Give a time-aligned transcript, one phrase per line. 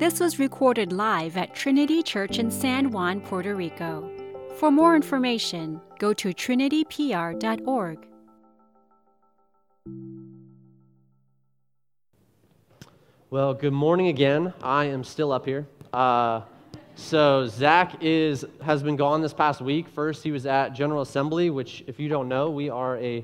[0.00, 4.10] This was recorded live at Trinity Church in San Juan, Puerto Rico.
[4.56, 8.06] For more information, go to trinitypr.org.
[13.28, 14.54] Well, good morning again.
[14.62, 15.66] I am still up here.
[15.92, 16.40] Uh,
[16.94, 19.86] so Zach is has been gone this past week.
[19.86, 23.22] First, he was at General Assembly, which, if you don't know, we are a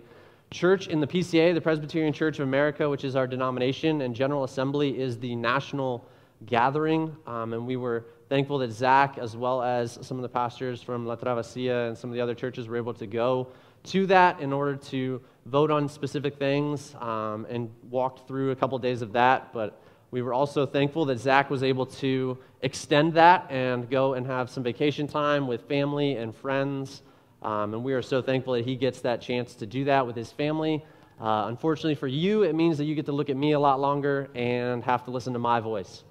[0.50, 4.44] church in the PCA, the Presbyterian Church of America, which is our denomination, and General
[4.44, 6.06] Assembly is the national
[6.44, 7.16] gathering.
[7.26, 11.06] Um, and we were thankful that Zach, as well as some of the pastors from
[11.06, 13.48] La Travesía and some of the other churches, were able to go
[13.84, 18.78] to that in order to vote on specific things um, and walked through a couple
[18.78, 19.52] days of that.
[19.52, 19.80] But
[20.10, 24.50] we were also thankful that Zach was able to extend that and go and have
[24.50, 27.02] some vacation time with family and friends.
[27.42, 30.16] Um, and we are so thankful that he gets that chance to do that with
[30.16, 30.84] his family.
[31.20, 33.80] Uh, unfortunately for you, it means that you get to look at me a lot
[33.80, 36.02] longer and have to listen to my voice.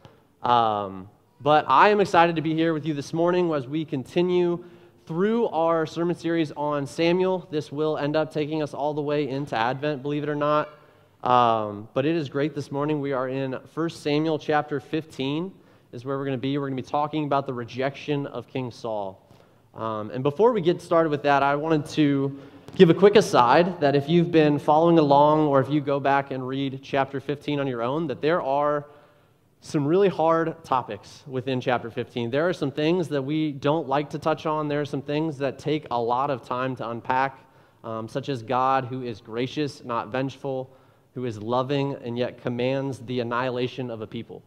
[0.45, 1.09] Um,
[1.41, 4.63] but I am excited to be here with you this morning as we continue
[5.07, 7.47] through our sermon series on Samuel.
[7.49, 10.69] This will end up taking us all the way into Advent, believe it or not.
[11.23, 13.01] Um, but it is great this morning.
[13.01, 15.51] We are in 1 Samuel chapter 15,
[15.93, 16.59] is where we're going to be.
[16.59, 19.27] We're going to be talking about the rejection of King Saul.
[19.73, 22.39] Um, and before we get started with that, I wanted to
[22.75, 26.29] give a quick aside that if you've been following along or if you go back
[26.29, 28.85] and read chapter 15 on your own, that there are
[29.65, 32.29] some really hard topics within chapter 15.
[32.29, 35.39] There are some things that we don't like to touch on, there are some things
[35.39, 37.39] that take a lot of time to unpack,
[37.83, 40.69] um, such as God who is gracious, not vengeful
[41.15, 44.43] who is loving and yet commands the annihilation of a people.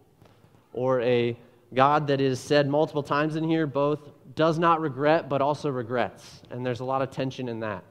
[0.73, 1.37] Or a
[1.75, 6.43] God that is said multiple times in here, both does not regret but also regrets.
[6.53, 7.83] And there's a lot of tension in that.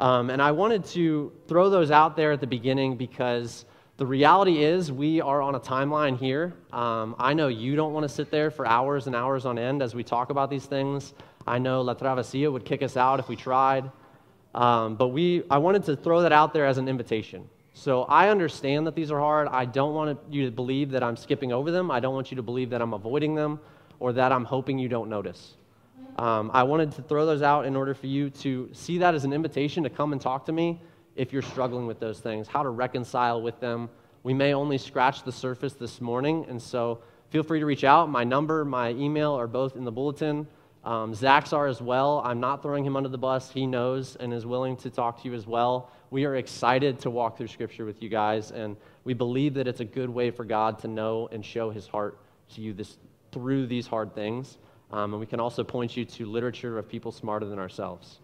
[0.00, 3.66] Um, and I wanted to throw those out there at the beginning because
[3.96, 6.52] the reality is we are on a timeline here.
[6.72, 9.82] Um, I know you don't want to sit there for hours and hours on end
[9.82, 11.14] as we talk about these things.
[11.46, 13.88] I know La Travesía would kick us out if we tried.
[14.52, 17.48] Um, but we, I wanted to throw that out there as an invitation.
[17.72, 19.46] So I understand that these are hard.
[19.48, 21.90] I don't want you to believe that I'm skipping over them.
[21.90, 23.60] I don't want you to believe that I'm avoiding them
[24.00, 25.54] or that I'm hoping you don't notice.
[26.18, 29.24] Um, I wanted to throw those out in order for you to see that as
[29.24, 30.80] an invitation to come and talk to me
[31.16, 33.88] if you're struggling with those things, how to reconcile with them.
[34.22, 38.08] We may only scratch the surface this morning, and so feel free to reach out.
[38.08, 40.46] My number, my email are both in the bulletin.
[40.84, 42.20] Um, Zach's are as well.
[42.24, 43.50] I'm not throwing him under the bus.
[43.50, 45.90] He knows and is willing to talk to you as well.
[46.10, 49.80] We are excited to walk through Scripture with you guys, and we believe that it's
[49.80, 52.18] a good way for God to know and show His heart
[52.54, 52.98] to you this,
[53.32, 54.58] through these hard things.
[54.90, 58.20] Um, and we can also point you to literature of people smarter than ourselves.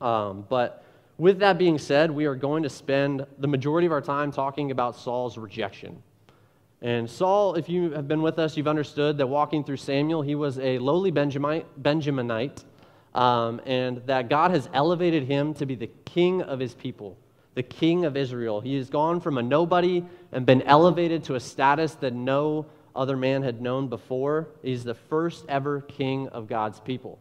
[0.00, 0.84] Um, but
[1.18, 4.70] with that being said, we are going to spend the majority of our time talking
[4.70, 6.02] about Saul's rejection.
[6.82, 10.34] And Saul, if you have been with us, you've understood that walking through Samuel, he
[10.34, 12.64] was a lowly Benjaminite,
[13.14, 17.16] um, and that God has elevated him to be the king of his people,
[17.54, 18.60] the king of Israel.
[18.60, 23.16] He has gone from a nobody and been elevated to a status that no other
[23.16, 24.48] man had known before.
[24.62, 27.18] He's the first ever king of God's people.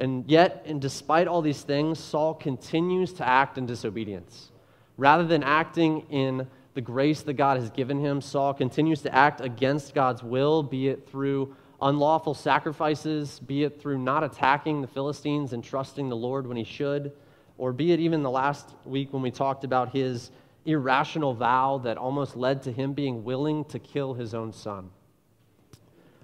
[0.00, 4.50] And yet, and despite all these things, Saul continues to act in disobedience.
[4.96, 9.42] Rather than acting in the grace that God has given him, Saul continues to act
[9.42, 15.52] against God's will, be it through unlawful sacrifices, be it through not attacking the Philistines
[15.52, 17.12] and trusting the Lord when he should,
[17.58, 20.30] or be it even the last week when we talked about his
[20.64, 24.90] irrational vow that almost led to him being willing to kill his own son.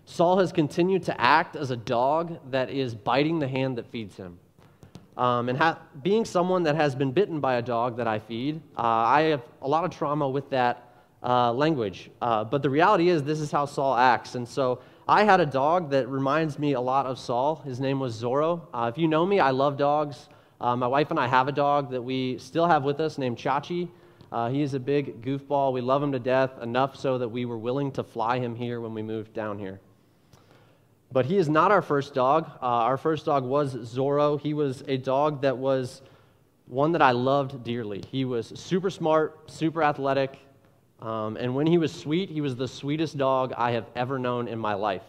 [0.07, 4.17] Saul has continued to act as a dog that is biting the hand that feeds
[4.17, 4.39] him.
[5.17, 8.61] Um, and ha- being someone that has been bitten by a dog that I feed,
[8.79, 12.11] uh, I have a lot of trauma with that uh, language.
[12.23, 14.37] Uh, but the reality is, this is how Saul acts.
[14.37, 17.57] And so I had a dog that reminds me a lot of Saul.
[17.65, 18.63] His name was Zorro.
[18.73, 20.29] Uh, if you know me, I love dogs.
[20.61, 23.39] Uh, my wife and I have a dog that we still have with us named
[23.39, 23.89] Chachi.
[24.31, 25.73] Uh, he is a big goofball.
[25.73, 28.81] We love him to death, enough so that we were willing to fly him here
[28.81, 29.81] when we moved down here.
[31.13, 32.51] But he is not our first dog.
[32.61, 34.41] Uh, our first dog was Zorro.
[34.41, 36.03] He was a dog that was
[36.67, 38.03] one that I loved dearly.
[38.11, 40.39] He was super smart, super athletic,
[41.01, 44.49] um, and when he was sweet, he was the sweetest dog I have ever known
[44.49, 45.03] in my life.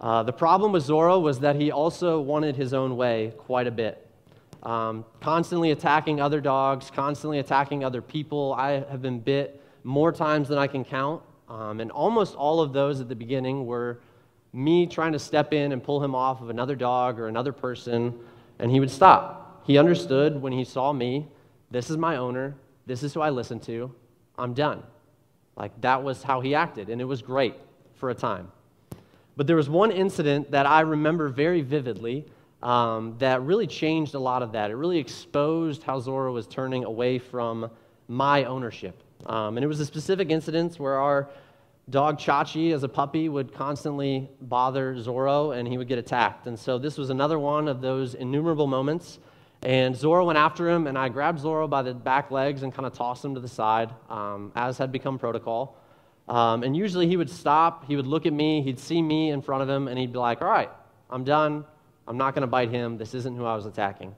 [0.00, 3.70] Uh, the problem with Zorro was that he also wanted his own way quite a
[3.70, 4.08] bit.
[4.62, 8.54] Um, constantly attacking other dogs, constantly attacking other people.
[8.56, 11.22] I have been bit more times than I can count.
[11.48, 14.00] Um, and almost all of those at the beginning were
[14.52, 18.18] me trying to step in and pull him off of another dog or another person,
[18.58, 19.62] and he would stop.
[19.64, 21.26] He understood when he saw me
[21.70, 22.54] this is my owner,
[22.86, 23.94] this is who I listen to,
[24.36, 24.82] I'm done.
[25.56, 27.54] Like that was how he acted, and it was great
[27.94, 28.50] for a time.
[29.36, 32.26] But there was one incident that I remember very vividly
[32.62, 34.70] um, that really changed a lot of that.
[34.70, 37.70] It really exposed how Zorro was turning away from
[38.08, 39.02] my ownership.
[39.26, 41.30] Um, and it was a specific incident where our
[41.90, 46.46] dog Chachi, as a puppy, would constantly bother Zorro and he would get attacked.
[46.46, 49.18] And so this was another one of those innumerable moments.
[49.62, 52.84] And Zorro went after him, and I grabbed Zorro by the back legs and kind
[52.84, 55.76] of tossed him to the side, um, as had become protocol.
[56.28, 59.40] Um, and usually he would stop, he would look at me, he'd see me in
[59.40, 60.70] front of him, and he'd be like, All right,
[61.10, 61.64] I'm done.
[62.08, 62.98] I'm not going to bite him.
[62.98, 64.14] This isn't who I was attacking.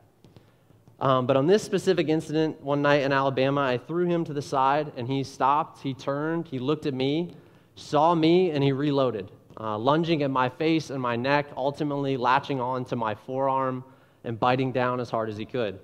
[1.00, 4.40] Um, but on this specific incident, one night in Alabama, I threw him to the
[4.40, 7.34] side, and he stopped, he turned, he looked at me,
[7.74, 12.60] saw me, and he reloaded, uh, lunging at my face and my neck, ultimately latching
[12.60, 13.84] on to my forearm
[14.24, 15.78] and biting down as hard as he could.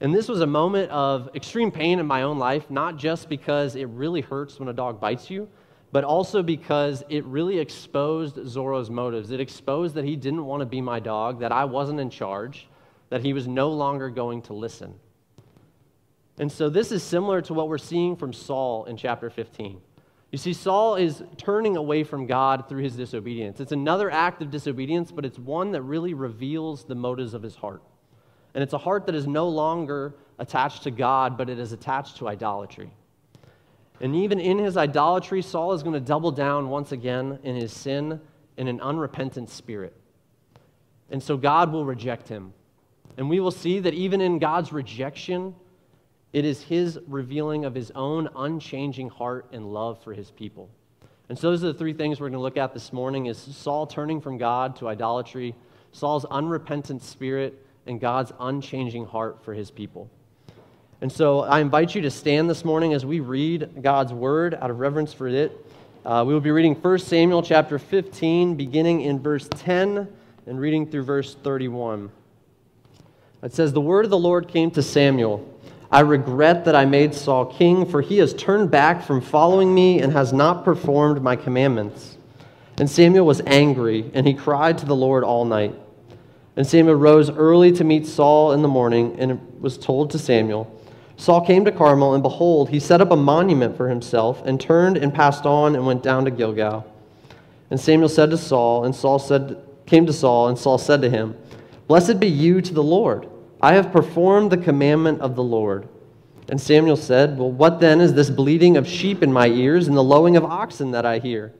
[0.00, 3.76] And this was a moment of extreme pain in my own life, not just because
[3.76, 5.48] it really hurts when a dog bites you,
[5.92, 9.30] but also because it really exposed Zorro's motives.
[9.30, 12.66] It exposed that he didn't want to be my dog, that I wasn't in charge,
[13.10, 14.94] that he was no longer going to listen.
[16.38, 19.80] And so this is similar to what we're seeing from Saul in chapter 15.
[20.32, 23.60] You see, Saul is turning away from God through his disobedience.
[23.60, 27.54] It's another act of disobedience, but it's one that really reveals the motives of his
[27.54, 27.82] heart.
[28.54, 32.16] And it's a heart that is no longer attached to God, but it is attached
[32.16, 32.90] to idolatry.
[34.00, 37.72] And even in his idolatry, Saul is going to double down once again in his
[37.72, 38.18] sin
[38.56, 39.94] in an unrepentant spirit.
[41.10, 42.54] And so God will reject him.
[43.18, 45.54] And we will see that even in God's rejection,
[46.32, 50.70] it is his revealing of his own unchanging heart and love for his people.
[51.28, 53.38] And so those are the three things we're going to look at this morning is
[53.38, 55.54] Saul turning from God to idolatry,
[55.92, 60.10] Saul's unrepentant spirit, and God's unchanging heart for his people.
[61.00, 64.70] And so I invite you to stand this morning as we read God's word out
[64.70, 65.66] of reverence for it.
[66.04, 70.08] Uh, we will be reading 1 Samuel chapter 15, beginning in verse 10
[70.46, 72.10] and reading through verse 31.
[73.42, 75.51] It says, The word of the Lord came to Samuel.
[75.92, 80.00] I regret that I made Saul king, for he has turned back from following me
[80.00, 82.16] and has not performed my commandments.
[82.78, 85.74] And Samuel was angry, and he cried to the Lord all night.
[86.56, 90.18] And Samuel rose early to meet Saul in the morning, and it was told to
[90.18, 90.80] Samuel.
[91.18, 94.96] Saul came to Carmel, and behold, he set up a monument for himself, and turned
[94.96, 96.86] and passed on and went down to Gilgal.
[97.70, 101.10] And Samuel said to Saul, and Saul said, came to Saul, and Saul said to
[101.10, 101.36] him,
[101.86, 103.28] Blessed be you to the Lord.
[103.62, 105.88] I have performed the commandment of the Lord.
[106.48, 109.96] And Samuel said, Well, what then is this bleating of sheep in my ears and
[109.96, 111.54] the lowing of oxen that I hear?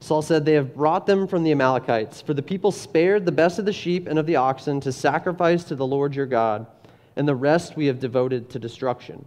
[0.00, 3.58] Saul said, They have brought them from the Amalekites, for the people spared the best
[3.58, 6.66] of the sheep and of the oxen to sacrifice to the Lord your God,
[7.14, 9.24] and the rest we have devoted to destruction.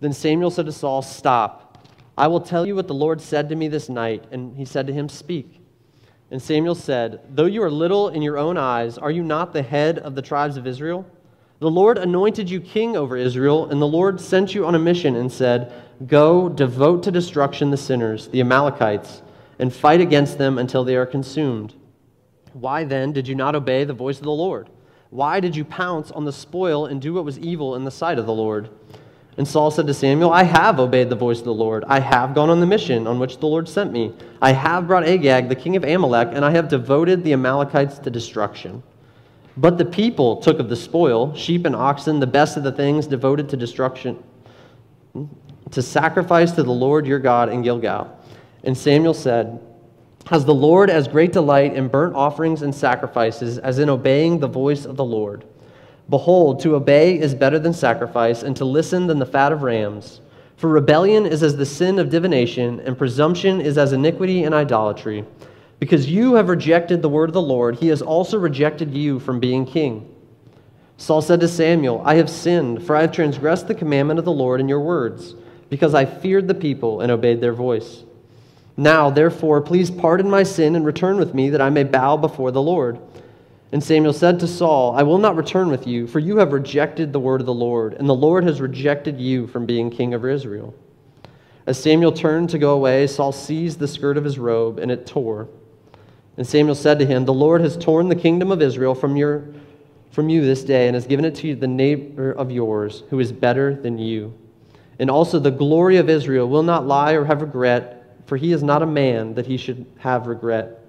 [0.00, 1.86] Then Samuel said to Saul, Stop.
[2.18, 4.24] I will tell you what the Lord said to me this night.
[4.30, 5.60] And he said to him, Speak.
[6.30, 9.62] And Samuel said, Though you are little in your own eyes, are you not the
[9.62, 11.06] head of the tribes of Israel?
[11.60, 15.16] The Lord anointed you king over Israel, and the Lord sent you on a mission
[15.16, 15.72] and said,
[16.06, 19.22] Go, devote to destruction the sinners, the Amalekites
[19.58, 21.74] and fight against them until they are consumed.
[22.52, 24.68] Why then did you not obey the voice of the Lord?
[25.10, 28.18] Why did you pounce on the spoil and do what was evil in the sight
[28.18, 28.70] of the Lord?
[29.38, 31.84] And Saul said to Samuel, I have obeyed the voice of the Lord.
[31.88, 34.14] I have gone on the mission on which the Lord sent me.
[34.40, 38.10] I have brought Agag, the king of Amalek, and I have devoted the Amalekites to
[38.10, 38.82] destruction.
[39.58, 43.06] But the people took of the spoil, sheep and oxen, the best of the things
[43.06, 44.22] devoted to destruction,
[45.70, 48.18] to sacrifice to the Lord your God in Gilgal.
[48.64, 49.60] And Samuel said,
[50.26, 54.48] Has the Lord as great delight in burnt offerings and sacrifices as in obeying the
[54.48, 55.44] voice of the Lord?
[56.08, 60.20] Behold, to obey is better than sacrifice, and to listen than the fat of rams.
[60.56, 65.24] For rebellion is as the sin of divination, and presumption is as iniquity and idolatry.
[65.78, 69.40] Because you have rejected the word of the Lord, he has also rejected you from
[69.40, 70.10] being king.
[70.96, 74.32] Saul said to Samuel, I have sinned, for I have transgressed the commandment of the
[74.32, 75.34] Lord in your words,
[75.68, 78.04] because I feared the people and obeyed their voice.
[78.78, 82.50] Now, therefore, please pardon my sin and return with me that I may bow before
[82.50, 82.98] the Lord.
[83.72, 87.12] And Samuel said to Saul, I will not return with you, for you have rejected
[87.12, 90.30] the word of the Lord, and the Lord has rejected you from being king over
[90.30, 90.74] Israel.
[91.66, 95.06] As Samuel turned to go away, Saul seized the skirt of his robe, and it
[95.06, 95.48] tore.
[96.36, 99.44] And Samuel said to him, The Lord has torn the kingdom of Israel from, your,
[100.12, 103.18] from you this day, and has given it to you the neighbor of yours, who
[103.18, 104.32] is better than you.
[104.98, 107.96] And also the glory of Israel will not lie or have regret
[108.26, 110.82] for he is not a man that he should have regret.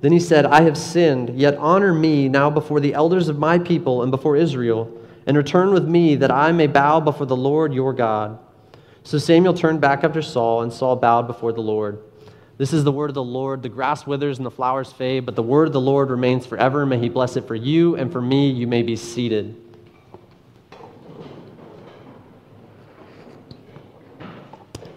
[0.00, 3.58] Then he said, I have sinned, yet honor me now before the elders of my
[3.58, 4.92] people and before Israel,
[5.26, 8.38] and return with me that I may bow before the Lord your God.
[9.02, 12.02] So Samuel turned back after Saul, and Saul bowed before the Lord.
[12.58, 13.62] This is the word of the Lord.
[13.62, 16.86] The grass withers and the flowers fade, but the word of the Lord remains forever.
[16.86, 18.50] May he bless it for you and for me.
[18.50, 19.56] You may be seated.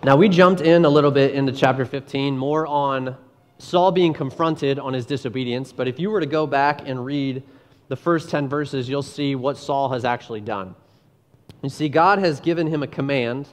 [0.01, 3.17] Now, we jumped in a little bit into chapter 15, more on
[3.59, 5.71] Saul being confronted on his disobedience.
[5.71, 7.43] But if you were to go back and read
[7.89, 10.75] the first 10 verses, you'll see what Saul has actually done.
[11.61, 13.49] You see, God has given him a command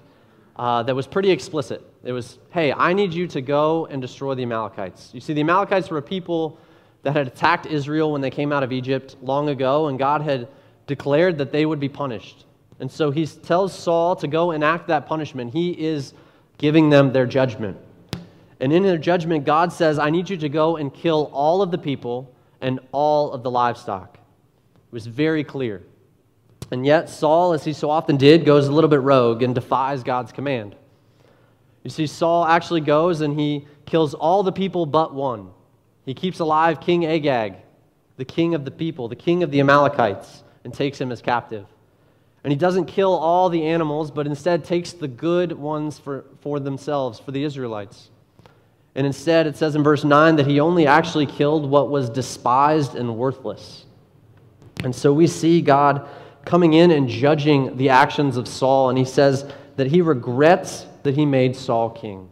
[0.55, 1.83] uh, that was pretty explicit.
[2.05, 5.11] It was, hey, I need you to go and destroy the Amalekites.
[5.13, 6.59] You see, the Amalekites were a people
[7.03, 10.49] that had attacked Israel when they came out of Egypt long ago, and God had
[10.87, 12.45] declared that they would be punished.
[12.79, 15.53] And so he tells Saul to go enact that punishment.
[15.53, 16.15] He is
[16.59, 17.77] giving them their judgment.
[18.61, 21.71] And in their judgment, God says, I need you to go and kill all of
[21.71, 24.15] the people and all of the livestock.
[24.15, 25.83] It was very clear.
[26.71, 30.03] And yet, Saul, as he so often did, goes a little bit rogue and defies
[30.03, 30.75] God's command.
[31.85, 35.51] You see, Saul actually goes and he kills all the people but one.
[36.05, 37.57] He keeps alive King Agag,
[38.17, 41.67] the king of the people, the king of the Amalekites, and takes him as captive.
[42.43, 46.59] And he doesn't kill all the animals, but instead takes the good ones for, for
[46.59, 48.11] themselves, for the Israelites.
[48.97, 52.95] And instead, it says in verse 9 that he only actually killed what was despised
[52.95, 53.85] and worthless.
[54.83, 56.09] And so we see God
[56.47, 59.45] coming in and judging the actions of Saul, and he says
[59.77, 62.31] that he regrets that he made Saul king.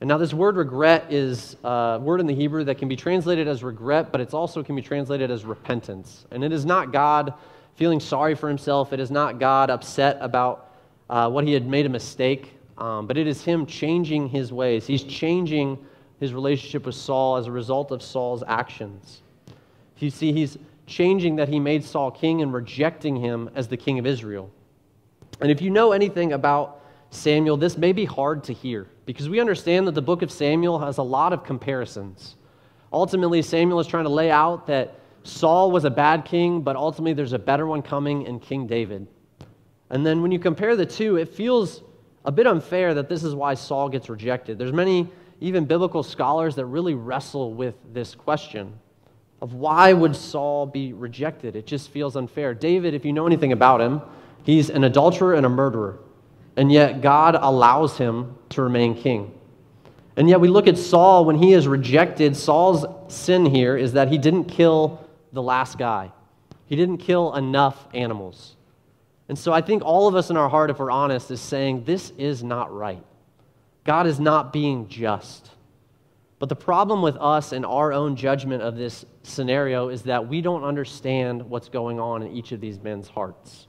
[0.00, 3.46] And now, this word regret is a word in the Hebrew that can be translated
[3.46, 6.24] as regret, but it also can be translated as repentance.
[6.30, 7.34] And it is not God
[7.74, 10.74] feeling sorry for himself, it is not God upset about
[11.10, 14.86] uh, what he had made a mistake, um, but it is him changing his ways.
[14.86, 15.78] He's changing
[16.20, 19.22] his relationship with Saul as a result of Saul's actions.
[19.98, 23.98] You see, he's changing that he made Saul king and rejecting him as the king
[23.98, 24.50] of Israel.
[25.40, 29.40] And if you know anything about Samuel, this may be hard to hear because we
[29.40, 32.36] understand that the book of Samuel has a lot of comparisons.
[32.92, 37.12] Ultimately, Samuel is trying to lay out that Saul was a bad king, but ultimately
[37.12, 39.06] there's a better one coming in King David.
[39.90, 41.82] And then when you compare the two, it feels
[42.24, 44.58] a bit unfair that this is why Saul gets rejected.
[44.58, 48.72] There's many even biblical scholars that really wrestle with this question
[49.42, 51.54] of why would Saul be rejected.
[51.54, 52.54] It just feels unfair.
[52.54, 54.00] David, if you know anything about him,
[54.42, 55.98] he's an adulterer and a murderer.
[56.56, 59.38] And yet God allows him to remain king.
[60.16, 62.36] And yet we look at Saul when he is rejected.
[62.36, 66.12] Saul's sin here is that he didn't kill the last guy.
[66.66, 68.56] He didn't kill enough animals.
[69.28, 71.84] And so I think all of us in our heart, if we're honest, is saying
[71.84, 73.02] this is not right.
[73.84, 75.50] God is not being just.
[76.38, 80.40] But the problem with us and our own judgment of this scenario is that we
[80.40, 83.66] don't understand what's going on in each of these men's hearts.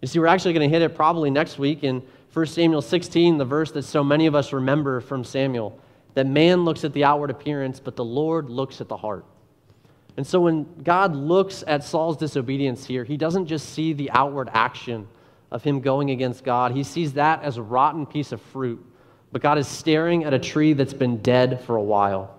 [0.00, 2.02] You see, we're actually going to hit it probably next week in
[2.32, 5.78] 1 Samuel 16, the verse that so many of us remember from Samuel
[6.14, 9.24] that man looks at the outward appearance, but the Lord looks at the heart.
[10.18, 14.50] And so when God looks at Saul's disobedience here, he doesn't just see the outward
[14.52, 15.08] action
[15.50, 18.84] of him going against God, he sees that as a rotten piece of fruit
[19.32, 22.34] but God is staring at a tree that's been dead for a while.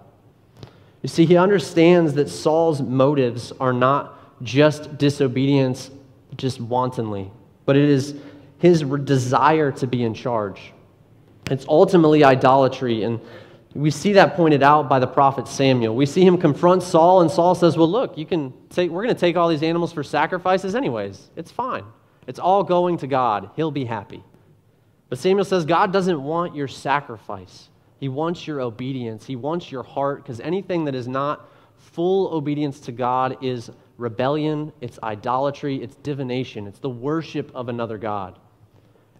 [1.01, 5.91] You see, he understands that Saul's motives are not just disobedience,
[6.36, 7.31] just wantonly,
[7.65, 8.15] but it is
[8.57, 10.74] his desire to be in charge.
[11.50, 13.03] It's ultimately idolatry.
[13.03, 13.19] And
[13.79, 15.95] we see that pointed out by the prophet Samuel.
[15.95, 19.15] We see him confront Saul, and Saul says, Well, look, you can take, we're going
[19.15, 21.29] to take all these animals for sacrifices anyways.
[21.36, 21.86] It's fine.
[22.27, 23.50] It's all going to God.
[23.55, 24.24] He'll be happy.
[25.07, 27.69] But Samuel says God doesn't want your sacrifice.
[28.00, 29.25] He wants your obedience.
[29.25, 34.71] He wants your heart because anything that is not full obedience to God is rebellion,
[34.81, 38.38] it's idolatry, it's divination, it's the worship of another God.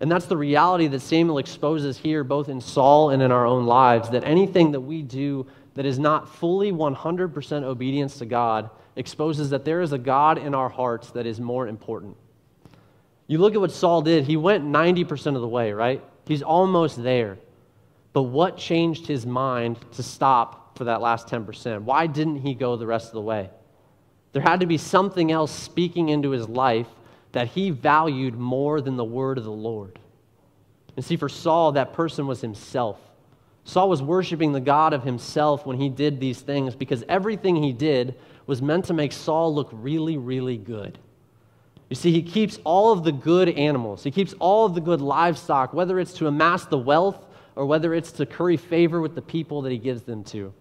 [0.02, 3.66] And that's the reality that Samuel exposes here, both in Saul and in our own
[3.66, 9.50] lives, that anything that we do that is not fully 100% obedience to God exposes
[9.50, 12.16] that there is a God in our hearts that is more important.
[13.28, 16.04] You look at what Saul did, he went 90% of the way, right?
[16.26, 17.38] He's almost there.
[18.14, 21.84] But what changed his mind to stop for that last 10%?
[21.84, 23.50] Why didn't he go the rest of the way?
[24.32, 26.88] There had to be something else speaking into his life
[27.32, 30.00] that he valued more than the word of the Lord.
[30.96, 33.00] And see, for Saul, that person was himself.
[33.64, 37.72] Saul was worshiping the God of himself when he did these things because everything he
[37.72, 38.16] did
[38.48, 40.98] was meant to make Saul look really, really good.
[41.90, 45.02] You see, he keeps all of the good animals, he keeps all of the good
[45.02, 49.22] livestock, whether it's to amass the wealth or whether it's to curry favor with the
[49.22, 50.54] people that he gives them to.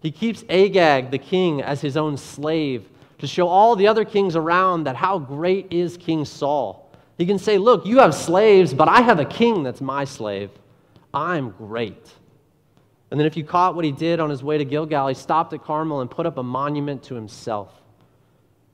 [0.00, 4.36] He keeps Agag, the king, as his own slave to show all the other kings
[4.36, 6.90] around that how great is King Saul.
[7.18, 10.50] He can say, Look, you have slaves, but I have a king that's my slave.
[11.12, 12.12] I'm great.
[13.10, 15.52] And then, if you caught what he did on his way to Gilgal, he stopped
[15.52, 17.72] at Carmel and put up a monument to himself,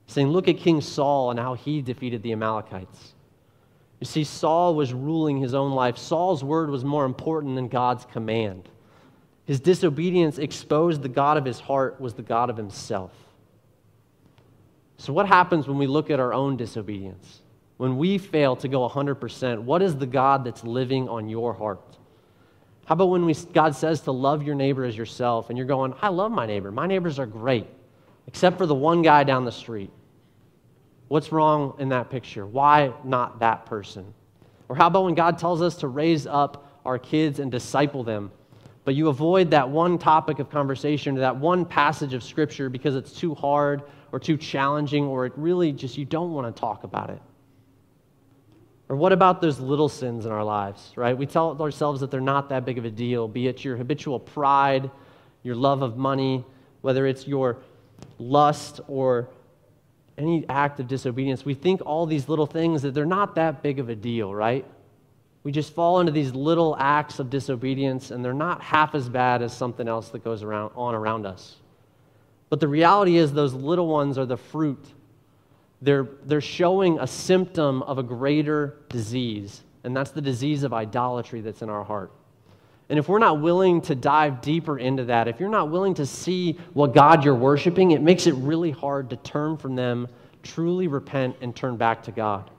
[0.07, 3.13] saying, Look at King Saul and how he defeated the Amalekites.
[3.99, 5.97] You see, Saul was ruling his own life.
[5.97, 8.67] Saul's word was more important than God's command.
[9.45, 13.11] His disobedience exposed the God of his heart was the God of himself.
[14.97, 17.41] So, what happens when we look at our own disobedience?
[17.77, 21.97] When we fail to go 100%, what is the God that's living on your heart?
[22.85, 25.93] How about when we, God says to love your neighbor as yourself, and you're going,
[26.01, 26.71] I love my neighbor.
[26.71, 27.67] My neighbors are great,
[28.27, 29.91] except for the one guy down the street.
[31.07, 32.45] What's wrong in that picture?
[32.45, 34.13] Why not that person?
[34.69, 38.31] Or how about when God tells us to raise up our kids and disciple them,
[38.85, 42.95] but you avoid that one topic of conversation or that one passage of scripture because
[42.95, 43.83] it's too hard
[44.15, 47.21] or too challenging or it really just you don't want to talk about it?
[48.87, 51.17] Or what about those little sins in our lives, right?
[51.17, 54.21] We tell ourselves that they're not that big of a deal, be it your habitual
[54.21, 54.89] pride,
[55.43, 56.45] your love of money,
[56.79, 57.57] whether it's your
[58.17, 59.27] lust or
[60.17, 61.43] any act of disobedience.
[61.43, 64.65] We think all these little things that they're not that big of a deal, right?
[65.43, 69.41] We just fall into these little acts of disobedience and they're not half as bad
[69.41, 71.57] as something else that goes around, on around us.
[72.55, 74.79] But the reality is, those little ones are the fruit
[75.81, 81.41] they're, they're showing a symptom of a greater disease, and that's the disease of idolatry
[81.41, 82.13] that's in our heart.
[82.87, 86.05] And if we're not willing to dive deeper into that, if you're not willing to
[86.05, 90.07] see what God you're worshiping, it makes it really hard to turn from them,
[90.41, 92.49] truly repent, and turn back to God.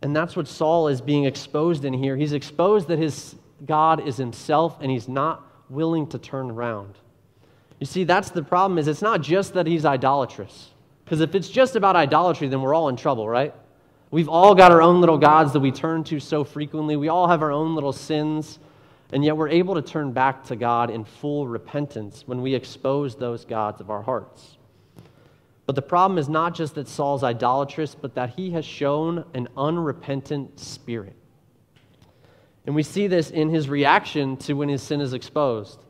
[0.00, 2.16] And that's what Saul is being exposed in here.
[2.16, 3.34] He's exposed that his
[3.66, 6.98] God is himself, and he's not willing to turn around.
[7.80, 10.70] You see, that's the problem is it's not just that he's idolatrous.
[11.04, 13.54] Because if it's just about idolatry, then we're all in trouble, right?
[14.10, 16.96] We've all got our own little gods that we turn to so frequently.
[16.96, 18.58] We all have our own little sins,
[19.12, 23.16] and yet we're able to turn back to God in full repentance when we expose
[23.16, 24.58] those gods of our hearts.
[25.66, 29.48] But the problem is not just that Saul's idolatrous, but that he has shown an
[29.56, 31.14] unrepentant spirit.
[32.66, 35.84] And we see this in his reaction to when his sin is exposed.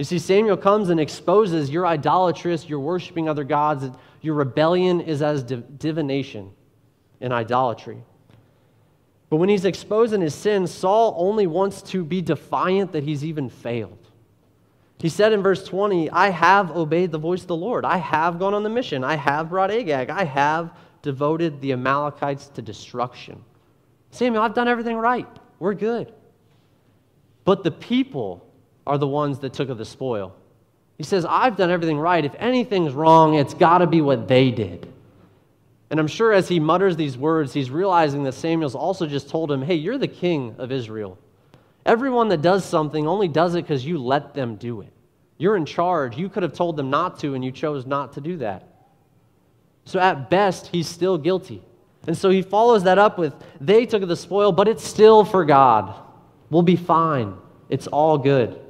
[0.00, 3.84] You see, Samuel comes and exposes you're idolatrous, you're worshiping other gods,
[4.22, 6.52] your rebellion is as divination
[7.20, 7.98] and idolatry.
[9.28, 13.50] But when he's exposing his sin, Saul only wants to be defiant that he's even
[13.50, 13.98] failed.
[15.00, 17.84] He said in verse 20, I have obeyed the voice of the Lord.
[17.84, 19.04] I have gone on the mission.
[19.04, 20.08] I have brought Agag.
[20.08, 23.44] I have devoted the Amalekites to destruction.
[24.12, 25.28] Samuel, I've done everything right.
[25.58, 26.14] We're good.
[27.44, 28.46] But the people
[28.90, 30.34] are the ones that took of the spoil.
[30.98, 32.24] He says, I've done everything right.
[32.24, 34.92] If anything's wrong, it's got to be what they did.
[35.90, 39.52] And I'm sure as he mutters these words, he's realizing that Samuel's also just told
[39.52, 41.18] him, Hey, you're the king of Israel.
[41.86, 44.92] Everyone that does something only does it because you let them do it.
[45.38, 46.16] You're in charge.
[46.16, 48.66] You could have told them not to, and you chose not to do that.
[49.84, 51.62] So at best, he's still guilty.
[52.08, 55.24] And so he follows that up with, They took of the spoil, but it's still
[55.24, 55.94] for God.
[56.50, 57.36] We'll be fine.
[57.68, 58.60] It's all good.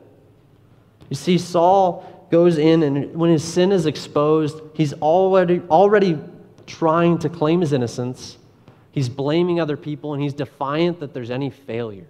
[1.10, 6.18] You see, Saul goes in, and when his sin is exposed, he's already, already
[6.66, 8.38] trying to claim his innocence.
[8.92, 12.06] He's blaming other people, and he's defiant that there's any failure.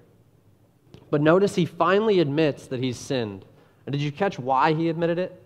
[1.11, 3.45] But notice he finally admits that he's sinned.
[3.87, 5.43] And did you catch why he admitted it?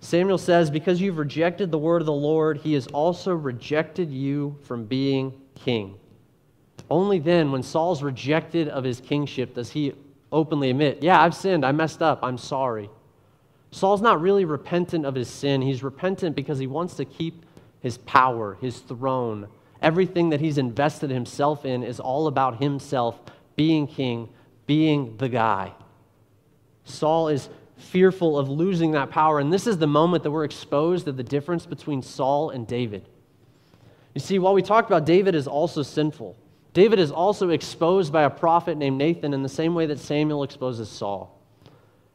[0.00, 4.58] Samuel says, Because you've rejected the word of the Lord, he has also rejected you
[4.64, 5.96] from being king.
[6.90, 9.94] Only then, when Saul's rejected of his kingship, does he
[10.32, 11.64] openly admit, Yeah, I've sinned.
[11.64, 12.20] I messed up.
[12.22, 12.90] I'm sorry.
[13.70, 15.62] Saul's not really repentant of his sin.
[15.62, 17.44] He's repentant because he wants to keep
[17.80, 19.48] his power, his throne.
[19.80, 23.18] Everything that he's invested himself in is all about himself
[23.56, 24.28] being king,
[24.66, 25.72] being the guy.
[26.84, 29.40] Saul is fearful of losing that power.
[29.40, 33.08] And this is the moment that we're exposed to the difference between Saul and David.
[34.14, 36.36] You see, while we talked about David is also sinful,
[36.72, 40.42] David is also exposed by a prophet named Nathan in the same way that Samuel
[40.42, 41.38] exposes Saul.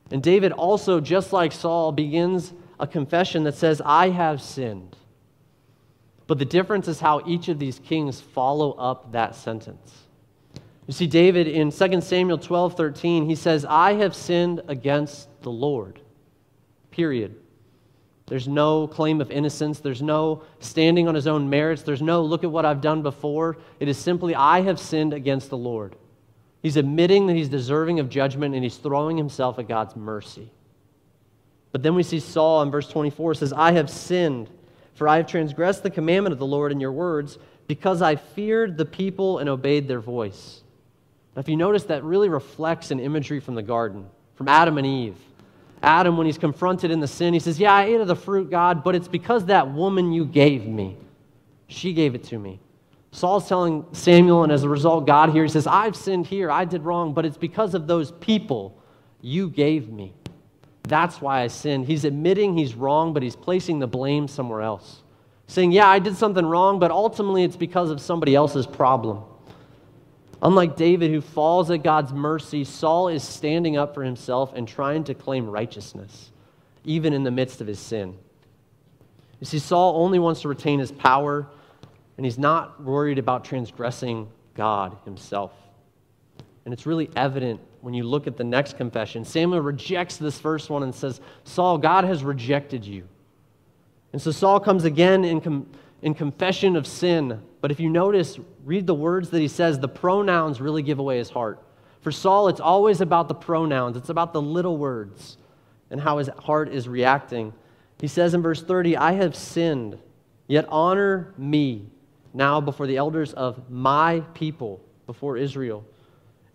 [0.10, 4.96] And David also, just like Saul, begins a confession that says, I have sinned.
[6.26, 9.94] But the difference is how each of these kings follow up that sentence.
[10.88, 15.52] You see, David in 2 Samuel 12 13, he says, I have sinned against the
[15.52, 16.00] Lord.
[16.92, 17.36] Period.
[18.28, 19.80] There's no claim of innocence.
[19.80, 21.82] There's no standing on his own merits.
[21.82, 23.58] There's no look at what I've done before.
[23.80, 25.96] It is simply, I have sinned against the Lord.
[26.62, 30.52] He's admitting that he's deserving of judgment and he's throwing himself at God's mercy.
[31.72, 34.50] But then we see Saul in verse 24 says, I have sinned,
[34.96, 37.38] for I have transgressed the commandment of the Lord in your words,
[37.68, 40.64] because I feared the people and obeyed their voice.
[41.36, 44.88] Now, if you notice, that really reflects an imagery from the garden, from Adam and
[44.88, 45.16] Eve.
[45.84, 48.50] Adam, when he's confronted in the sin, he says, Yeah, I ate of the fruit,
[48.50, 50.98] God, but it's because that woman you gave me.
[51.68, 52.60] She gave it to me.
[53.12, 56.66] Saul's telling Samuel, and as a result, God here, he says, I've sinned here, I
[56.66, 58.82] did wrong, but it's because of those people
[59.22, 60.14] you gave me.
[60.84, 61.86] That's why I sinned.
[61.86, 65.04] He's admitting he's wrong, but he's placing the blame somewhere else.
[65.48, 69.24] Saying, Yeah, I did something wrong, but ultimately it's because of somebody else's problem.
[70.42, 75.04] Unlike David, who falls at God's mercy, Saul is standing up for himself and trying
[75.06, 76.32] to claim righteousness,
[76.86, 78.16] even in the midst of his sin.
[79.40, 81.48] You see, Saul only wants to retain his power,
[82.18, 85.54] and he's not worried about transgressing God himself.
[86.66, 89.24] And it's really evident when you look at the next confession.
[89.24, 93.08] Samuel rejects this first one and says, Saul, God has rejected you.
[94.14, 95.70] And so Saul comes again in, com-
[96.02, 97.42] in confession of sin.
[97.62, 101.18] But if you notice, read the words that he says, the pronouns really give away
[101.18, 101.64] his heart.
[102.02, 105.38] For Saul, it's always about the pronouns, it's about the little words
[105.90, 107.54] and how his heart is reacting.
[108.00, 109.98] He says in verse 30, I have sinned,
[110.48, 111.88] yet honor me
[112.34, 115.84] now before the elders of my people, before Israel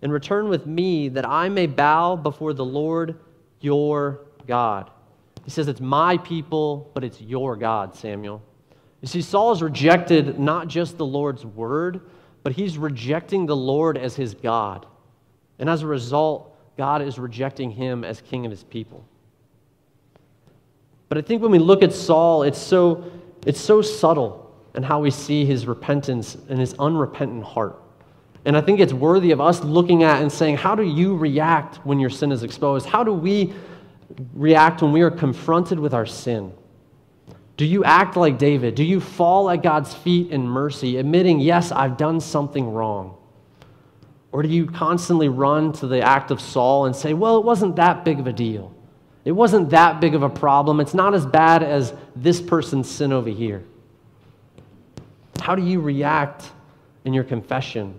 [0.02, 3.18] and return with me that I may bow before the Lord
[3.60, 4.90] your God.
[5.44, 8.42] He says, It's my people, but it's your God, Samuel.
[9.02, 12.00] You see, Saul has rejected not just the Lord's word,
[12.42, 14.86] but he's rejecting the Lord as his God.
[15.58, 19.04] And as a result, God is rejecting him as king of his people.
[21.08, 23.04] But I think when we look at Saul, it's so,
[23.44, 27.78] it's so subtle in how we see his repentance and his unrepentant heart.
[28.44, 31.76] And I think it's worthy of us looking at and saying, how do you react
[31.84, 32.86] when your sin is exposed?
[32.86, 33.52] How do we
[34.32, 36.52] react when we are confronted with our sin?
[37.62, 38.74] Do you act like David?
[38.74, 43.16] Do you fall at God's feet in mercy, admitting, yes, I've done something wrong?
[44.32, 47.76] Or do you constantly run to the act of Saul and say, well, it wasn't
[47.76, 48.74] that big of a deal?
[49.24, 50.80] It wasn't that big of a problem.
[50.80, 53.62] It's not as bad as this person's sin over here.
[55.40, 56.50] How do you react
[57.04, 57.96] in your confession?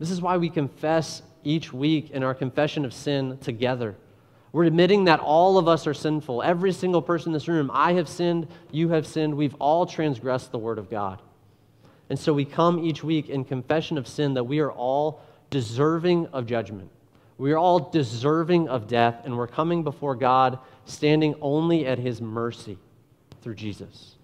[0.00, 3.94] This is why we confess each week in our confession of sin together.
[4.52, 6.42] We're admitting that all of us are sinful.
[6.42, 10.52] Every single person in this room, I have sinned, you have sinned, we've all transgressed
[10.52, 11.20] the word of God.
[12.10, 16.26] And so we come each week in confession of sin that we are all deserving
[16.28, 16.90] of judgment.
[17.36, 22.20] We are all deserving of death, and we're coming before God standing only at his
[22.20, 22.78] mercy
[23.42, 24.16] through Jesus.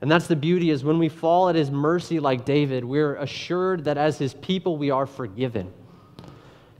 [0.00, 3.84] And that's the beauty is when we fall at his mercy like David, we're assured
[3.84, 5.72] that as his people we are forgiven.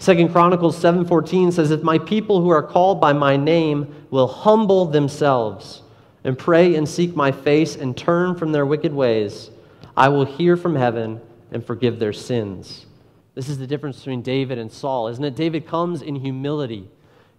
[0.01, 4.87] Second Chronicles 7:14 says if my people who are called by my name will humble
[4.87, 5.83] themselves
[6.25, 9.51] and pray and seek my face and turn from their wicked ways,
[9.95, 11.21] I will hear from heaven
[11.53, 12.87] and forgive their sins.
[13.35, 15.37] This is the difference between David and Saul, isn't it?
[15.37, 16.89] David comes in humility.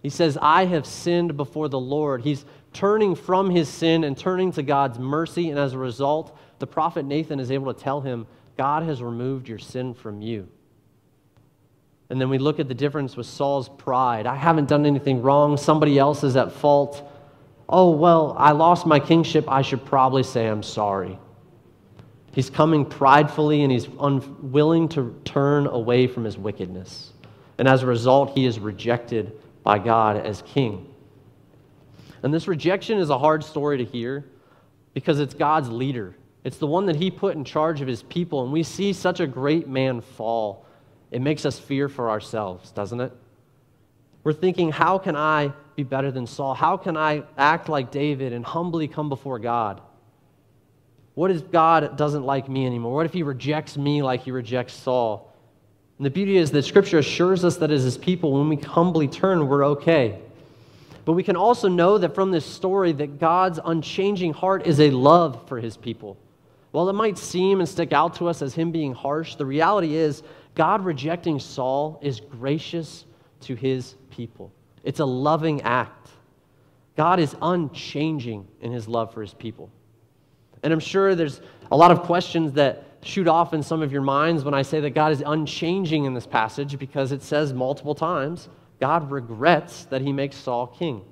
[0.00, 2.22] He says, I have sinned before the Lord.
[2.22, 5.50] He's turning from his sin and turning to God's mercy.
[5.50, 8.24] And as a result, the prophet Nathan is able to tell him,
[8.56, 10.46] God has removed your sin from you.
[12.10, 14.26] And then we look at the difference with Saul's pride.
[14.26, 15.56] I haven't done anything wrong.
[15.56, 17.10] Somebody else is at fault.
[17.68, 19.46] Oh, well, I lost my kingship.
[19.48, 21.18] I should probably say I'm sorry.
[22.32, 27.12] He's coming pridefully and he's unwilling to turn away from his wickedness.
[27.58, 30.92] And as a result, he is rejected by God as king.
[32.22, 34.24] And this rejection is a hard story to hear
[34.94, 36.14] because it's God's leader.
[36.44, 38.42] It's the one that he put in charge of his people.
[38.42, 40.66] And we see such a great man fall.
[41.12, 43.12] It makes us fear for ourselves, doesn't it?
[44.24, 46.54] We're thinking, how can I be better than Saul?
[46.54, 49.80] How can I act like David and humbly come before God?
[51.14, 52.94] What if God doesn't like me anymore?
[52.94, 55.30] What if he rejects me like he rejects Saul?
[55.98, 59.06] And the beauty is that Scripture assures us that as his people, when we humbly
[59.06, 60.18] turn, we're okay.
[61.04, 64.90] But we can also know that from this story that God's unchanging heart is a
[64.90, 66.16] love for his people.
[66.70, 69.94] While it might seem and stick out to us as him being harsh, the reality
[69.94, 70.22] is
[70.54, 73.06] God rejecting Saul is gracious
[73.42, 74.52] to his people.
[74.84, 76.10] It's a loving act.
[76.96, 79.70] God is unchanging in his love for his people.
[80.62, 84.02] And I'm sure there's a lot of questions that shoot off in some of your
[84.02, 87.94] minds when I say that God is unchanging in this passage because it says multiple
[87.94, 91.02] times God regrets that he makes Saul king.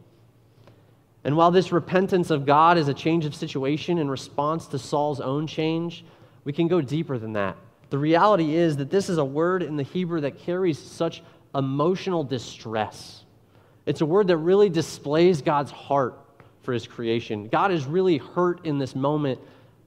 [1.25, 5.21] And while this repentance of God is a change of situation in response to Saul's
[5.21, 6.05] own change,
[6.45, 7.57] we can go deeper than that.
[7.91, 11.23] The reality is that this is a word in the Hebrew that carries such
[11.55, 13.25] emotional distress.
[13.87, 16.19] It's a word that really displays God's heart
[16.63, 17.49] for his creation.
[17.49, 19.41] God is really hurt in this moment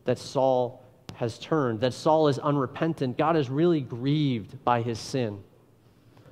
[0.05, 0.83] that Saul
[1.15, 3.17] has turned, that Saul is unrepentant.
[3.17, 5.41] God is really grieved by his sin.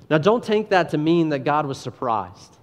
[0.10, 2.58] Now, don't take that to mean that God was surprised.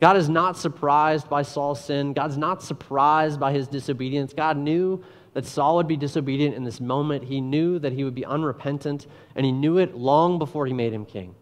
[0.00, 2.12] God is not surprised by Saul's sin.
[2.12, 4.32] God's not surprised by his disobedience.
[4.32, 5.02] God knew
[5.36, 7.22] that Saul would be disobedient in this moment.
[7.22, 10.94] He knew that he would be unrepentant, and he knew it long before he made
[10.94, 11.34] him king.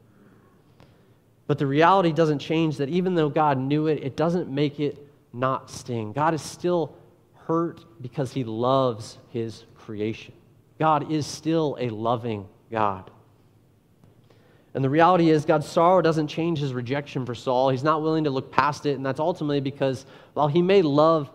[1.47, 4.99] But the reality doesn't change that even though God knew it, it doesn't make it
[5.33, 6.13] not sting.
[6.13, 6.97] God is still
[7.47, 10.35] hurt because he loves his creation.
[10.81, 13.13] God is still a loving God.
[14.75, 17.69] And the reality is, God's sorrow doesn't change his rejection for Saul.
[17.69, 18.97] He's not willing to look past it.
[18.97, 21.31] And that's ultimately because while he may love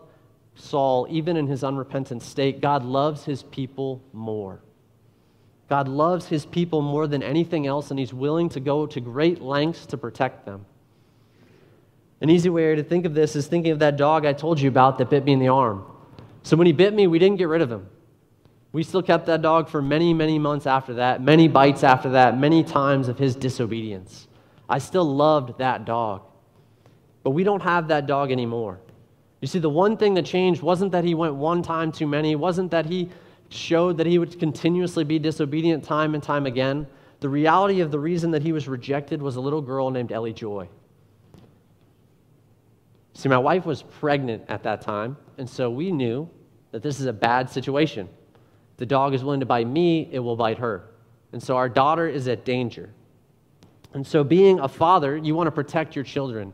[0.60, 4.60] Saul, even in his unrepentant state, God loves his people more.
[5.70, 9.42] God loves his people more than anything else, and he's willing to go to great
[9.42, 10.66] lengths to protect them.
[12.22, 14.68] An easy way to think of this is thinking of that dog I told you
[14.68, 15.86] about that bit me in the arm.
[16.44, 17.88] So when he bit me, we didn't get rid of him.
[18.72, 22.38] We still kept that dog for many, many months after that, many bites after that,
[22.38, 24.28] many times of his disobedience.
[24.68, 26.24] I still loved that dog.
[27.24, 28.80] But we don't have that dog anymore.
[29.42, 32.36] You see, the one thing that changed wasn't that he went one time too many,
[32.36, 33.10] wasn't that he
[33.50, 36.86] showed that he would continuously be disobedient time and time again.
[37.20, 40.34] The reality of the reason that he was rejected was a little girl named Ellie
[40.34, 40.68] Joy.
[43.14, 46.30] See, my wife was pregnant at that time, and so we knew
[46.72, 48.08] that this is a bad situation
[48.78, 50.86] the dog is willing to bite me, it will bite her.
[51.34, 52.90] And so our daughter is at danger.
[53.94, 56.54] And so, being a father, you want to protect your children.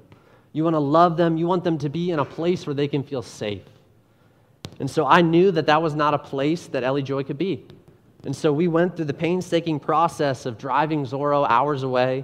[0.56, 1.36] You want to love them.
[1.36, 3.64] You want them to be in a place where they can feel safe.
[4.80, 7.66] And so, I knew that that was not a place that Ellie Joy could be.
[8.24, 12.24] And so, we went through the painstaking process of driving Zorro hours away,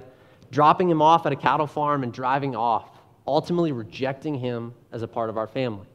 [0.50, 2.88] dropping him off at a cattle farm, and driving off,
[3.26, 5.86] ultimately rejecting him as a part of our family.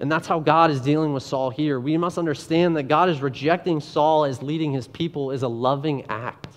[0.00, 1.78] And that's how God is dealing with Saul here.
[1.78, 6.04] We must understand that God is rejecting Saul as leading his people is a loving
[6.06, 6.48] act.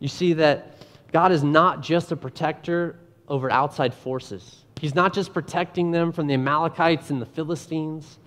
[0.00, 0.76] You see that
[1.12, 2.96] God is not just a protector
[3.28, 4.64] over outside forces.
[4.80, 8.18] He's not just protecting them from the Amalekites and the Philistines,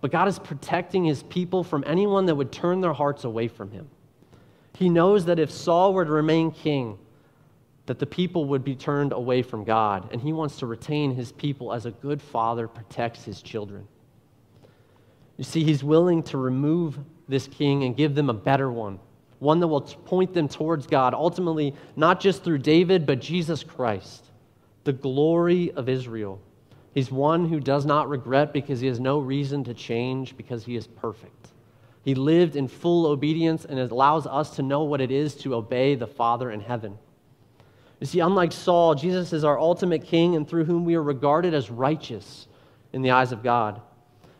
[0.00, 3.70] but God is protecting his people from anyone that would turn their hearts away from
[3.70, 3.88] him.
[4.74, 6.98] He knows that if Saul were to remain king,
[7.86, 11.32] that the people would be turned away from God, and he wants to retain his
[11.32, 13.86] people as a good father protects his children.
[15.36, 19.00] You see, he's willing to remove this king and give them a better one,
[19.38, 24.29] one that will point them towards God, ultimately, not just through David, but Jesus Christ,
[24.84, 26.40] the glory of Israel.
[26.92, 30.76] He's one who does not regret because he has no reason to change because he
[30.76, 31.48] is perfect.
[32.02, 35.54] He lived in full obedience and it allows us to know what it is to
[35.54, 36.98] obey the Father in heaven.
[38.00, 41.52] You see, unlike Saul, Jesus is our ultimate king and through whom we are regarded
[41.52, 42.48] as righteous
[42.92, 43.82] in the eyes of God.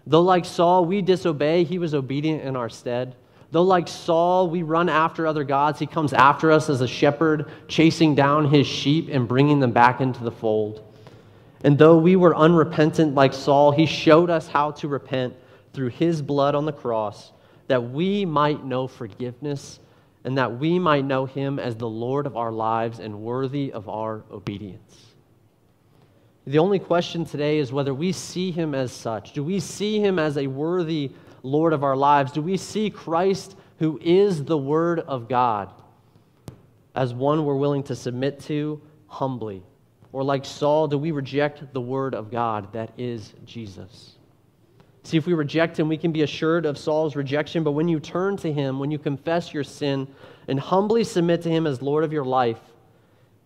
[0.07, 3.14] Though, like Saul, we disobey, he was obedient in our stead.
[3.53, 7.51] Though, like Saul, we run after other gods, he comes after us as a shepherd,
[7.67, 10.85] chasing down his sheep and bringing them back into the fold.
[11.65, 15.35] And though we were unrepentant like Saul, he showed us how to repent
[15.73, 17.33] through his blood on the cross,
[17.67, 19.81] that we might know forgiveness
[20.25, 23.89] and that we might know him as the Lord of our lives and worthy of
[23.89, 25.07] our obedience.
[26.47, 29.33] The only question today is whether we see him as such.
[29.33, 32.33] Do we see him as a worthy Lord of our lives?
[32.33, 35.72] Do we see Christ, who is the Word of God,
[36.94, 39.62] as one we're willing to submit to humbly?
[40.12, 44.16] Or like Saul, do we reject the Word of God that is Jesus?
[45.03, 47.64] See, if we reject him, we can be assured of Saul's rejection.
[47.64, 50.07] But when you turn to him, when you confess your sin
[50.46, 52.61] and humbly submit to him as Lord of your life,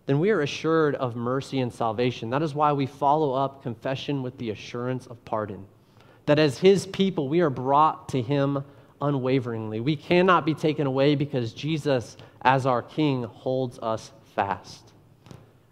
[0.07, 2.31] then we are assured of mercy and salvation.
[2.31, 5.65] That is why we follow up confession with the assurance of pardon.
[6.27, 8.65] That as his people, we are brought to him
[9.01, 9.81] unwaveringly.
[9.81, 14.93] We cannot be taken away because Jesus, as our King, holds us fast.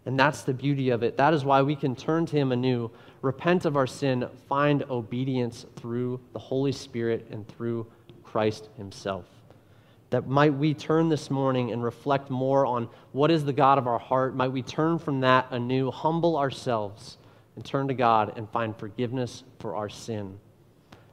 [0.04, 1.16] And that's the beauty of it.
[1.16, 2.90] That is why we can turn to him anew
[3.22, 7.86] repent of our sin, find obedience through the Holy Spirit and through
[8.24, 9.24] Christ Himself.
[10.10, 13.86] That might we turn this morning and reflect more on what is the God of
[13.86, 14.36] our heart.
[14.36, 17.16] Might we turn from that anew, humble ourselves,
[17.56, 20.38] and turn to God and find forgiveness for our sin.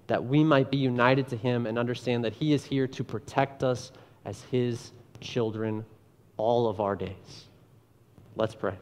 [0.08, 3.64] That we might be united to Him and understand that He is here to protect
[3.64, 3.92] us
[4.26, 5.86] as His children
[6.38, 7.48] all of our days.
[8.36, 8.76] Let's pray.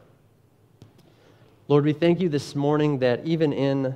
[1.66, 3.94] Lord, we thank you this morning that even in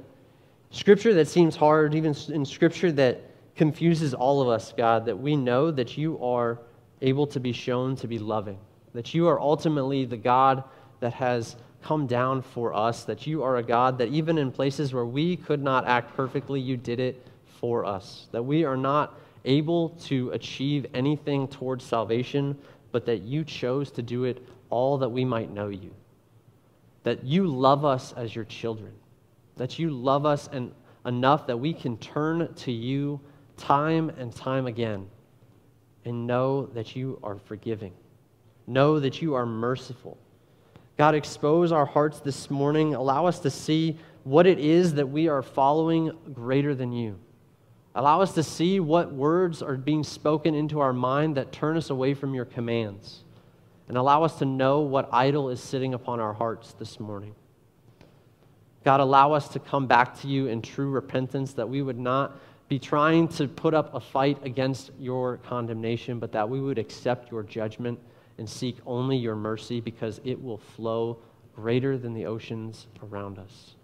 [0.70, 3.22] scripture that seems hard, even in scripture that
[3.56, 6.58] confuses all of us, God, that we know that you are
[7.00, 8.58] able to be shown to be loving,
[8.92, 10.64] that you are ultimately the God
[11.00, 14.92] that has come down for us, that you are a God that even in places
[14.92, 17.26] where we could not act perfectly, you did it
[17.60, 22.56] for us, that we are not able to achieve anything towards salvation,
[22.92, 25.92] but that you chose to do it all that we might know you.
[27.02, 28.92] That you love us as your children,
[29.56, 30.72] that you love us and
[31.04, 33.20] enough that we can turn to you
[33.56, 35.08] time and time again
[36.04, 37.92] and know that you are forgiving.
[38.66, 40.16] Know that you are merciful.
[40.96, 42.94] God, expose our hearts this morning.
[42.94, 47.18] Allow us to see what it is that we are following greater than you.
[47.94, 51.90] Allow us to see what words are being spoken into our mind that turn us
[51.90, 53.24] away from your commands.
[53.88, 57.34] And allow us to know what idol is sitting upon our hearts this morning.
[58.84, 62.38] God, allow us to come back to you in true repentance, that we would not
[62.68, 67.30] be trying to put up a fight against your condemnation, but that we would accept
[67.30, 67.98] your judgment
[68.42, 71.16] and seek only your mercy because it will flow
[71.54, 73.76] greater than the oceans around us.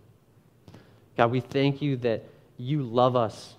[1.16, 2.24] God, we thank you that
[2.56, 3.54] you love us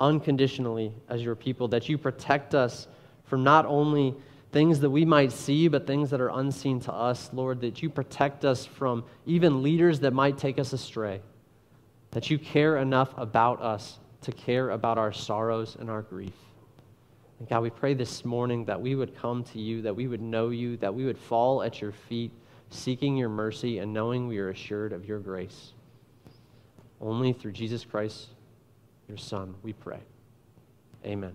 [0.00, 2.88] unconditionally as your people, that you protect us
[3.22, 4.16] from not only
[4.50, 7.88] things that we might see, but things that are unseen to us, Lord, that you
[7.88, 11.20] protect us from even leaders that might take us astray,
[12.10, 16.34] that you care enough about us to care about our sorrows and our grief.
[17.42, 20.22] And God, we pray this morning that we would come to you, that we would
[20.22, 22.30] know you, that we would fall at your feet,
[22.70, 25.72] seeking your mercy and knowing we are assured of your grace.
[27.00, 28.28] Only through Jesus Christ,
[29.08, 29.98] your Son, we pray.
[31.04, 31.34] Amen.